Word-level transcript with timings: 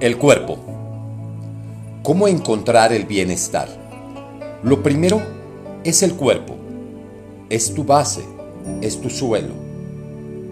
El 0.00 0.16
cuerpo. 0.16 0.56
¿Cómo 2.02 2.26
encontrar 2.26 2.90
el 2.94 3.04
bienestar? 3.04 3.68
Lo 4.62 4.82
primero 4.82 5.20
es 5.84 6.02
el 6.02 6.14
cuerpo. 6.14 6.54
Es 7.50 7.74
tu 7.74 7.84
base, 7.84 8.22
es 8.80 8.98
tu 8.98 9.10
suelo. 9.10 9.52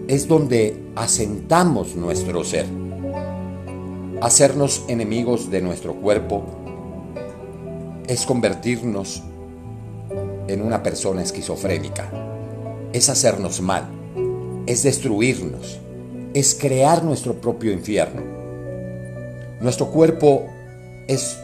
Es 0.07 0.27
donde 0.27 0.77
asentamos 0.95 1.95
nuestro 1.95 2.43
ser. 2.43 2.67
Hacernos 4.21 4.83
enemigos 4.87 5.49
de 5.49 5.61
nuestro 5.61 5.95
cuerpo 5.95 6.43
es 8.07 8.27
convertirnos 8.27 9.23
en 10.47 10.61
una 10.61 10.83
persona 10.83 11.23
esquizofrénica. 11.23 12.07
Es 12.93 13.09
hacernos 13.09 13.61
mal. 13.61 13.85
Es 14.67 14.83
destruirnos. 14.83 15.79
Es 16.35 16.53
crear 16.53 17.03
nuestro 17.03 17.33
propio 17.41 17.71
infierno. 17.71 18.38
Nuestro 19.61 19.87
cuerpo 19.87 20.47
es 21.07 21.37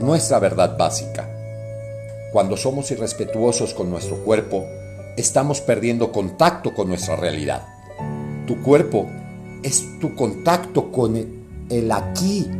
nuestra 0.00 0.40
verdad 0.40 0.76
básica. 0.76 1.28
Cuando 2.32 2.56
somos 2.56 2.90
irrespetuosos 2.90 3.72
con 3.72 3.88
nuestro 3.88 4.24
cuerpo, 4.24 4.66
estamos 5.16 5.60
perdiendo 5.60 6.10
contacto 6.10 6.74
con 6.74 6.88
nuestra 6.88 7.14
realidad. 7.14 7.64
Tu 8.48 8.60
cuerpo 8.62 9.06
es 9.62 9.84
tu 10.00 10.16
contacto 10.16 10.90
con 10.90 11.16
el 11.68 11.92
aquí 11.92 12.50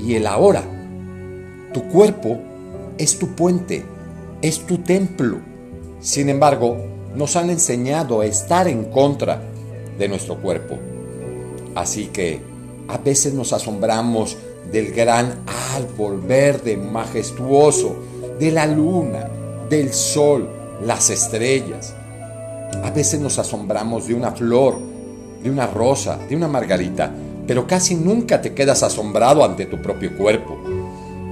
y 0.00 0.14
el 0.14 0.26
ahora. 0.26 0.62
Tu 1.74 1.86
cuerpo 1.88 2.38
es 2.96 3.18
tu 3.18 3.34
puente, 3.34 3.84
es 4.40 4.60
tu 4.60 4.78
templo. 4.78 5.40
Sin 6.00 6.30
embargo, 6.30 6.78
nos 7.14 7.36
han 7.36 7.50
enseñado 7.50 8.22
a 8.22 8.26
estar 8.26 8.66
en 8.66 8.84
contra 8.86 9.42
de 9.98 10.08
nuestro 10.08 10.40
cuerpo. 10.40 10.78
Así 11.74 12.06
que 12.06 12.55
a 12.88 12.98
veces 12.98 13.34
nos 13.34 13.52
asombramos 13.52 14.36
del 14.70 14.92
gran 14.92 15.40
árbol 15.74 16.20
verde 16.20 16.76
majestuoso, 16.76 17.96
de 18.38 18.50
la 18.50 18.66
luna, 18.66 19.28
del 19.68 19.92
sol, 19.92 20.48
las 20.84 21.10
estrellas. 21.10 21.94
A 22.82 22.90
veces 22.90 23.20
nos 23.20 23.38
asombramos 23.38 24.06
de 24.06 24.14
una 24.14 24.32
flor, 24.32 24.78
de 25.42 25.50
una 25.50 25.66
rosa, 25.66 26.18
de 26.28 26.36
una 26.36 26.48
margarita, 26.48 27.12
pero 27.46 27.66
casi 27.66 27.94
nunca 27.94 28.40
te 28.40 28.52
quedas 28.54 28.82
asombrado 28.82 29.44
ante 29.44 29.66
tu 29.66 29.80
propio 29.80 30.16
cuerpo. 30.16 30.58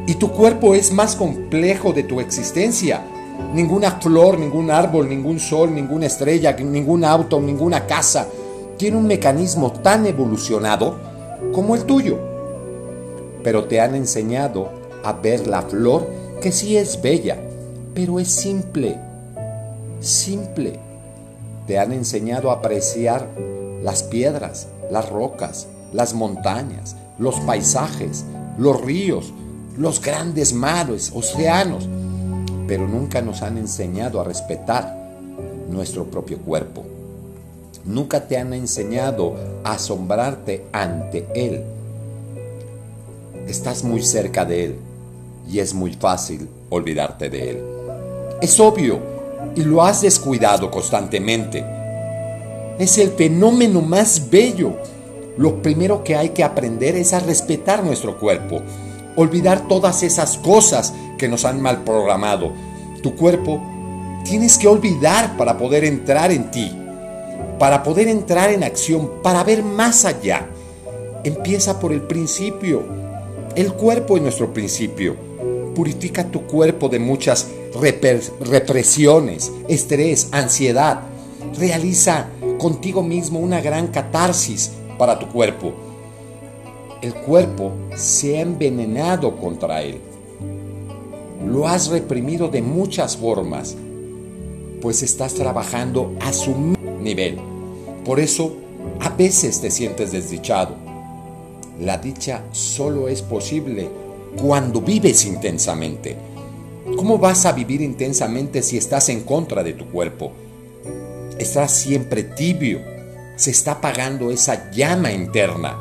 Y 0.06 0.14
tu 0.14 0.30
cuerpo 0.30 0.74
es 0.74 0.92
más 0.92 1.16
complejo 1.16 1.92
de 1.92 2.04
tu 2.04 2.20
existencia. 2.20 3.02
Ninguna 3.52 3.92
flor, 3.92 4.38
ningún 4.38 4.70
árbol, 4.70 5.08
ningún 5.08 5.40
sol, 5.40 5.74
ninguna 5.74 6.06
estrella, 6.06 6.52
ningún 6.52 7.04
auto, 7.04 7.40
ninguna 7.40 7.86
casa 7.86 8.28
tiene 8.76 8.96
un 8.96 9.06
mecanismo 9.06 9.72
tan 9.72 10.06
evolucionado 10.06 11.13
como 11.52 11.74
el 11.74 11.84
tuyo. 11.84 12.18
Pero 13.42 13.64
te 13.64 13.80
han 13.80 13.94
enseñado 13.94 14.70
a 15.04 15.12
ver 15.12 15.46
la 15.46 15.62
flor 15.62 16.08
que 16.40 16.52
sí 16.52 16.76
es 16.76 17.00
bella, 17.00 17.38
pero 17.94 18.20
es 18.20 18.28
simple, 18.28 18.98
simple. 20.00 20.78
Te 21.66 21.78
han 21.78 21.92
enseñado 21.92 22.50
a 22.50 22.54
apreciar 22.54 23.28
las 23.82 24.02
piedras, 24.02 24.68
las 24.90 25.08
rocas, 25.08 25.66
las 25.92 26.14
montañas, 26.14 26.96
los 27.18 27.36
paisajes, 27.40 28.24
los 28.58 28.80
ríos, 28.80 29.32
los 29.76 30.00
grandes 30.00 30.52
mares, 30.52 31.12
océanos, 31.14 31.88
pero 32.66 32.86
nunca 32.88 33.22
nos 33.22 33.42
han 33.42 33.58
enseñado 33.58 34.20
a 34.20 34.24
respetar 34.24 34.96
nuestro 35.68 36.04
propio 36.04 36.38
cuerpo. 36.38 36.84
Nunca 37.84 38.26
te 38.26 38.38
han 38.38 38.54
enseñado 38.54 39.34
a 39.62 39.72
asombrarte 39.72 40.64
ante 40.72 41.26
Él. 41.34 41.62
Estás 43.46 43.84
muy 43.84 44.02
cerca 44.02 44.46
de 44.46 44.64
Él 44.64 44.76
y 45.46 45.58
es 45.58 45.74
muy 45.74 45.92
fácil 45.92 46.48
olvidarte 46.70 47.28
de 47.28 47.50
Él. 47.50 47.62
Es 48.40 48.58
obvio 48.58 49.00
y 49.54 49.64
lo 49.64 49.82
has 49.82 50.00
descuidado 50.00 50.70
constantemente. 50.70 51.62
Es 52.78 52.96
el 52.96 53.10
fenómeno 53.10 53.82
más 53.82 54.30
bello. 54.30 54.78
Lo 55.36 55.60
primero 55.60 56.02
que 56.02 56.16
hay 56.16 56.30
que 56.30 56.42
aprender 56.42 56.96
es 56.96 57.12
a 57.12 57.20
respetar 57.20 57.84
nuestro 57.84 58.18
cuerpo, 58.18 58.62
olvidar 59.14 59.68
todas 59.68 60.02
esas 60.02 60.38
cosas 60.38 60.94
que 61.18 61.28
nos 61.28 61.44
han 61.44 61.60
mal 61.60 61.84
programado. 61.84 62.50
Tu 63.02 63.14
cuerpo 63.14 63.60
tienes 64.24 64.56
que 64.56 64.68
olvidar 64.68 65.36
para 65.36 65.58
poder 65.58 65.84
entrar 65.84 66.32
en 66.32 66.50
ti 66.50 66.80
para 67.64 67.82
poder 67.82 68.08
entrar 68.08 68.50
en 68.50 68.62
acción, 68.62 69.22
para 69.22 69.42
ver 69.42 69.62
más 69.62 70.04
allá. 70.04 70.50
Empieza 71.24 71.80
por 71.80 71.94
el 71.94 72.02
principio. 72.02 72.82
El 73.56 73.72
cuerpo 73.72 74.16
es 74.16 74.22
nuestro 74.22 74.52
principio. 74.52 75.16
Purifica 75.74 76.24
tu 76.24 76.42
cuerpo 76.42 76.90
de 76.90 76.98
muchas 76.98 77.48
represiones, 78.42 79.50
estrés, 79.66 80.28
ansiedad. 80.32 81.04
Realiza 81.58 82.26
contigo 82.58 83.02
mismo 83.02 83.38
una 83.38 83.62
gran 83.62 83.86
catarsis 83.86 84.72
para 84.98 85.18
tu 85.18 85.28
cuerpo. 85.28 85.72
El 87.00 87.14
cuerpo 87.14 87.72
se 87.96 88.36
ha 88.36 88.42
envenenado 88.42 89.38
contra 89.38 89.80
él. 89.80 90.02
Lo 91.46 91.66
has 91.66 91.88
reprimido 91.88 92.48
de 92.48 92.60
muchas 92.60 93.16
formas, 93.16 93.74
pues 94.82 95.02
estás 95.02 95.32
trabajando 95.32 96.14
a 96.20 96.30
su 96.34 96.54
nivel. 97.00 97.53
Por 98.04 98.20
eso, 98.20 98.54
a 99.00 99.08
veces 99.10 99.60
te 99.60 99.70
sientes 99.70 100.12
desdichado. 100.12 100.76
La 101.80 101.98
dicha 101.98 102.44
solo 102.52 103.08
es 103.08 103.22
posible 103.22 103.88
cuando 104.40 104.80
vives 104.80 105.24
intensamente. 105.24 106.16
¿Cómo 106.96 107.18
vas 107.18 107.46
a 107.46 107.52
vivir 107.52 107.80
intensamente 107.80 108.62
si 108.62 108.76
estás 108.76 109.08
en 109.08 109.22
contra 109.22 109.62
de 109.62 109.72
tu 109.72 109.90
cuerpo? 109.90 110.32
Estás 111.38 111.72
siempre 111.72 112.24
tibio. 112.24 112.80
Se 113.36 113.50
está 113.50 113.72
apagando 113.72 114.30
esa 114.30 114.70
llama 114.70 115.10
interna. 115.10 115.76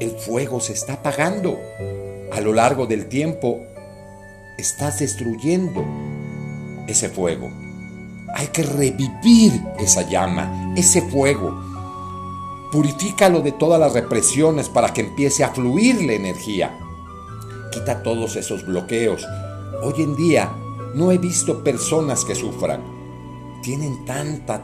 El 0.00 0.10
fuego 0.10 0.60
se 0.60 0.72
está 0.72 0.94
apagando. 0.94 1.58
A 2.32 2.40
lo 2.40 2.52
largo 2.52 2.86
del 2.86 3.06
tiempo, 3.06 3.60
estás 4.58 4.98
destruyendo 4.98 5.84
ese 6.88 7.08
fuego. 7.08 7.50
Hay 8.34 8.48
que 8.48 8.62
revivir 8.62 9.62
esa 9.78 10.02
llama, 10.02 10.74
ese 10.76 11.02
fuego. 11.02 11.58
Purifícalo 12.70 13.40
de 13.40 13.52
todas 13.52 13.80
las 13.80 13.94
represiones 13.94 14.68
para 14.68 14.92
que 14.92 15.00
empiece 15.00 15.42
a 15.42 15.50
fluir 15.50 16.02
la 16.02 16.12
energía. 16.12 16.78
Quita 17.72 18.02
todos 18.02 18.36
esos 18.36 18.66
bloqueos. 18.66 19.26
Hoy 19.82 20.02
en 20.02 20.16
día 20.16 20.52
no 20.94 21.10
he 21.12 21.18
visto 21.18 21.64
personas 21.64 22.24
que 22.24 22.34
sufran. 22.34 22.82
Tienen 23.62 24.04
tanta 24.04 24.62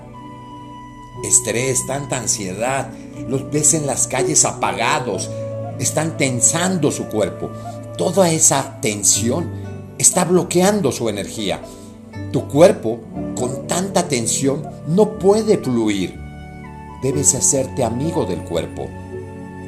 estrés, 1.22 1.86
tanta 1.86 2.18
ansiedad. 2.18 2.90
Los 3.28 3.50
ves 3.50 3.74
en 3.74 3.86
las 3.86 4.06
calles 4.06 4.44
apagados. 4.44 5.30
Están 5.78 6.16
tensando 6.16 6.90
su 6.90 7.06
cuerpo. 7.06 7.50
Toda 7.96 8.30
esa 8.30 8.80
tensión 8.80 9.50
está 9.98 10.24
bloqueando 10.24 10.92
su 10.92 11.08
energía. 11.08 11.62
Tu 12.32 12.48
cuerpo, 12.48 13.00
con 13.36 13.66
tanta 13.66 14.08
tensión, 14.08 14.62
no 14.88 15.18
puede 15.18 15.58
fluir. 15.58 16.18
Debes 17.02 17.34
hacerte 17.34 17.84
amigo 17.84 18.24
del 18.24 18.40
cuerpo. 18.40 18.88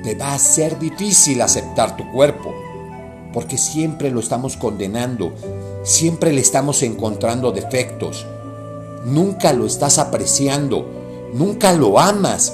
Te 0.02 0.14
va 0.14 0.34
a 0.34 0.38
ser 0.38 0.78
difícil 0.78 1.42
aceptar 1.42 1.96
tu 1.96 2.10
cuerpo, 2.12 2.54
porque 3.32 3.58
siempre 3.58 4.10
lo 4.10 4.20
estamos 4.20 4.56
condenando, 4.56 5.32
siempre 5.82 6.32
le 6.32 6.40
estamos 6.40 6.82
encontrando 6.82 7.52
defectos. 7.52 8.26
Nunca 9.04 9.52
lo 9.52 9.66
estás 9.66 9.98
apreciando, 9.98 10.86
nunca 11.34 11.72
lo 11.72 11.98
amas. 11.98 12.52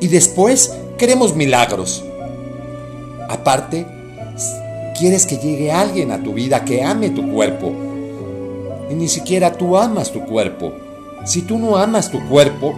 Y 0.00 0.08
después 0.08 0.74
queremos 0.98 1.34
milagros. 1.34 2.04
Aparte, 3.28 3.86
quieres 4.98 5.24
que 5.24 5.36
llegue 5.38 5.72
alguien 5.72 6.10
a 6.10 6.22
tu 6.22 6.34
vida 6.34 6.64
que 6.64 6.82
ame 6.82 7.10
tu 7.10 7.32
cuerpo 7.32 7.89
y 8.90 8.94
ni 8.94 9.08
siquiera 9.08 9.52
tú 9.52 9.76
amas 9.78 10.12
tu 10.12 10.26
cuerpo. 10.26 10.72
Si 11.24 11.42
tú 11.42 11.58
no 11.58 11.76
amas 11.76 12.10
tu 12.10 12.20
cuerpo, 12.28 12.74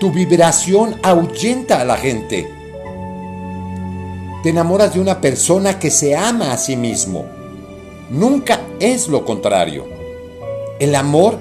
tu 0.00 0.10
vibración 0.10 0.96
ahuyenta 1.02 1.80
a 1.80 1.84
la 1.84 1.96
gente. 1.96 2.48
Te 4.42 4.48
enamoras 4.48 4.94
de 4.94 5.00
una 5.00 5.20
persona 5.20 5.78
que 5.78 5.90
se 5.90 6.16
ama 6.16 6.52
a 6.52 6.56
sí 6.56 6.76
mismo. 6.76 7.26
Nunca 8.08 8.60
es 8.80 9.08
lo 9.08 9.24
contrario. 9.26 9.84
El 10.78 10.94
amor 10.94 11.38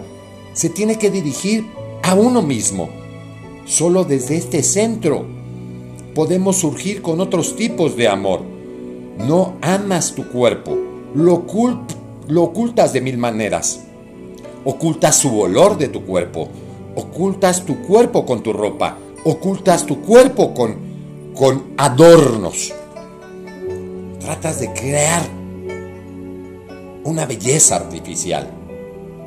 se 0.52 0.70
tiene 0.70 0.98
que 0.98 1.10
dirigir 1.10 1.66
a 2.04 2.14
uno 2.14 2.42
mismo. 2.42 2.90
Solo 3.66 4.04
desde 4.04 4.36
este 4.36 4.64
centro 4.64 5.26
podemos 6.14 6.58
surgir 6.58 7.02
con 7.02 7.22
otros 7.22 7.56
tipos 7.56 7.96
de 7.96 8.10
amor. 8.10 8.42
No 9.18 9.54
amas 9.62 10.14
tu 10.14 10.28
cuerpo, 10.30 10.78
lo, 11.14 11.46
lo 12.28 12.44
ocultas 12.44 12.92
de 12.92 13.02
mil 13.02 13.18
maneras. 13.18 13.86
Ocultas 14.70 15.16
su 15.16 15.42
olor 15.42 15.80
de 15.80 15.88
tu 15.88 16.06
cuerpo. 16.06 16.48
Ocultas 16.96 17.66
tu 17.66 17.82
cuerpo 17.82 18.24
con 18.24 18.44
tu 18.44 18.54
ropa. 18.54 19.00
Ocultas 19.24 19.84
tu 19.84 20.00
cuerpo 20.00 20.54
con, 20.54 20.76
con 21.34 21.74
adornos. 21.76 22.72
tratas 24.20 24.60
de 24.60 24.72
crear 24.72 25.24
una 27.04 27.26
belleza 27.26 27.78
artificial. 27.78 28.48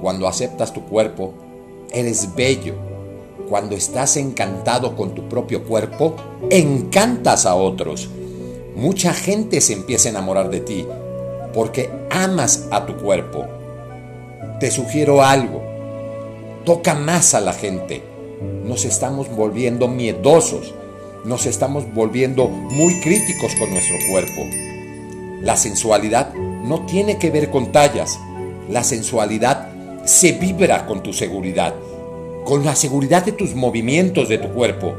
Cuando 0.00 0.28
aceptas 0.28 0.72
tu 0.72 0.84
cuerpo, 0.84 1.34
eres 1.90 2.36
bello. 2.36 2.74
Cuando 3.48 3.74
estás 3.74 4.16
encantado 4.16 4.94
con 4.94 5.12
tu 5.12 5.28
propio 5.28 5.64
cuerpo, 5.64 6.14
encantas 6.50 7.46
a 7.46 7.56
otros. 7.56 8.08
Mucha 8.76 9.12
gente 9.12 9.60
se 9.60 9.72
empieza 9.72 10.08
a 10.08 10.12
enamorar 10.12 10.50
de 10.50 10.60
ti 10.60 10.86
porque 11.52 11.90
amas 12.10 12.68
a 12.70 12.86
tu 12.86 12.96
cuerpo. 12.96 13.61
Te 14.58 14.70
sugiero 14.70 15.22
algo. 15.22 15.62
Toca 16.64 16.94
más 16.94 17.34
a 17.34 17.40
la 17.40 17.52
gente. 17.52 18.02
Nos 18.64 18.84
estamos 18.84 19.28
volviendo 19.34 19.88
miedosos. 19.88 20.74
Nos 21.24 21.46
estamos 21.46 21.92
volviendo 21.94 22.48
muy 22.48 23.00
críticos 23.00 23.54
con 23.56 23.70
nuestro 23.70 23.96
cuerpo. 24.10 24.42
La 25.42 25.56
sensualidad 25.56 26.34
no 26.34 26.84
tiene 26.86 27.18
que 27.18 27.30
ver 27.30 27.50
con 27.50 27.72
tallas. 27.72 28.18
La 28.68 28.82
sensualidad 28.82 29.68
se 30.04 30.32
vibra 30.32 30.86
con 30.86 31.02
tu 31.02 31.12
seguridad, 31.12 31.74
con 32.44 32.64
la 32.64 32.74
seguridad 32.74 33.24
de 33.24 33.32
tus 33.32 33.54
movimientos 33.54 34.28
de 34.28 34.38
tu 34.38 34.48
cuerpo. 34.48 34.94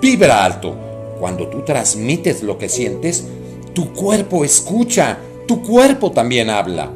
Vibra 0.00 0.44
alto. 0.44 0.76
Cuando 1.20 1.48
tú 1.48 1.62
transmites 1.62 2.42
lo 2.42 2.58
que 2.58 2.68
sientes, 2.68 3.24
tu 3.72 3.92
cuerpo 3.92 4.44
escucha, 4.44 5.18
tu 5.46 5.62
cuerpo 5.62 6.10
también 6.10 6.50
habla. 6.50 6.90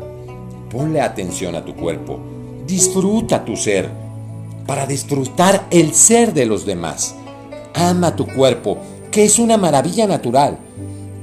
Ponle 0.71 1.01
atención 1.01 1.55
a 1.55 1.65
tu 1.65 1.75
cuerpo. 1.75 2.19
Disfruta 2.67 3.45
tu 3.45 3.57
ser 3.57 3.89
para 4.67 4.87
disfrutar 4.87 5.67
el 5.71 5.95
ser 5.95 6.35
de 6.35 6.45
los 6.45 6.67
demás. 6.67 7.15
Ama 7.75 8.15
tu 8.15 8.27
cuerpo, 8.27 8.77
que 9.11 9.25
es 9.25 9.39
una 9.39 9.57
maravilla 9.57 10.07
natural. 10.07 10.59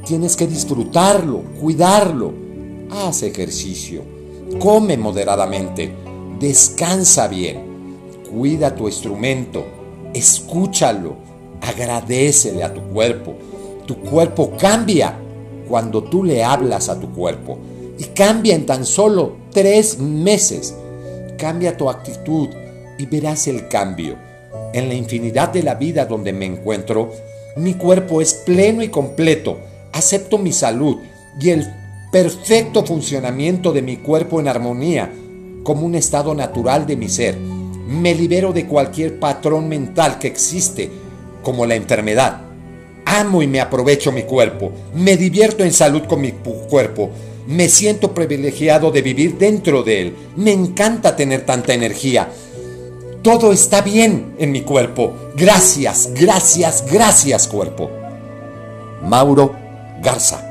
Tienes 0.04 0.36
que 0.36 0.48
disfrutarlo, 0.48 1.44
cuidarlo. 1.62 2.34
Haz 2.90 3.22
ejercicio, 3.22 4.02
come 4.60 4.98
moderadamente, 4.98 5.94
descansa 6.40 7.28
bien, 7.28 7.64
cuida 8.32 8.76
tu 8.76 8.88
instrumento, 8.88 9.66
escúchalo, 10.14 11.18
agradecele 11.62 12.64
a 12.64 12.74
tu 12.74 12.82
cuerpo. 12.82 13.36
Tu 13.86 13.96
cuerpo 13.98 14.54
cambia 14.58 15.16
cuando 15.68 16.04
tú 16.04 16.24
le 16.24 16.44
hablas 16.44 16.90
a 16.90 17.00
tu 17.00 17.12
cuerpo 17.12 17.60
y 17.98 18.04
cambia 18.06 18.56
en 18.56 18.66
tan 18.66 18.86
solo 18.86 19.38
tres 19.52 20.00
meses. 20.00 20.76
Cambia 21.38 21.78
tu 21.78 21.90
actitud 21.90 22.50
y 22.98 23.06
verás 23.06 23.48
el 23.48 23.68
cambio. 23.68 24.18
En 24.74 24.88
la 24.88 24.96
infinidad 24.96 25.50
de 25.50 25.64
la 25.64 25.76
vida 25.76 26.06
donde 26.06 26.34
me 26.34 26.46
encuentro, 26.46 27.12
mi 27.58 27.76
cuerpo 27.76 28.22
es 28.22 28.34
pleno 28.34 28.84
y 28.84 28.90
completo 28.90 29.58
acepto 29.96 30.38
mi 30.38 30.52
salud 30.52 30.98
y 31.40 31.52
el 31.52 31.66
perfecto 32.12 32.86
funcionamiento 32.86 33.72
de 33.72 33.82
mi 33.82 33.98
cuerpo 33.98 34.42
en 34.42 34.50
armonía 34.50 35.10
como 35.64 35.86
un 35.86 35.96
estado 35.96 36.36
natural 36.36 36.86
de 36.86 36.98
mi 36.98 37.08
ser. 37.08 37.38
Me 37.38 38.14
libero 38.14 38.52
de 38.52 38.68
cualquier 38.68 39.20
patrón 39.20 39.70
mental 39.70 40.20
que 40.20 40.28
existe, 40.28 40.90
como 41.44 41.66
la 41.66 41.76
enfermedad. 41.76 42.42
Amo 43.06 43.42
y 43.42 43.48
me 43.48 43.62
aprovecho 43.62 44.12
mi 44.12 44.24
cuerpo. 44.24 44.72
Me 44.94 45.16
divierto 45.16 45.64
en 45.64 45.72
salud 45.72 46.04
con 46.04 46.20
mi 46.20 46.34
cuerpo. 46.34 47.10
Me 47.48 47.70
siento 47.70 48.14
privilegiado 48.14 48.92
de 48.92 49.02
vivir 49.02 49.38
dentro 49.38 49.84
de 49.84 50.02
él. 50.02 50.16
Me 50.36 50.52
encanta 50.52 51.16
tener 51.16 51.46
tanta 51.46 51.74
energía. 51.74 52.30
Todo 53.22 53.52
está 53.52 53.82
bien 53.82 54.36
en 54.38 54.52
mi 54.52 54.62
cuerpo. 54.62 55.14
Gracias, 55.36 56.10
gracias, 56.14 56.86
gracias 56.92 57.48
cuerpo. 57.48 57.90
Mauro 59.02 59.56
Garza. 60.02 60.45